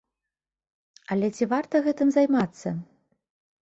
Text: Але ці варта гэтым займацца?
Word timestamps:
Але 1.15 1.27
ці 1.35 1.51
варта 1.53 1.85
гэтым 1.91 2.07
займацца? 2.19 2.77